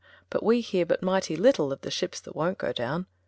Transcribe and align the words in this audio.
But 0.31 0.41
we 0.41 0.61
hear 0.61 0.83
but 0.83 1.03
mighty 1.03 1.35
little 1.35 1.71
Of 1.71 1.81
the 1.81 1.91
ships 1.91 2.19
that 2.21 2.35
won't 2.35 2.57
go 2.57 2.73
down. 2.73 3.05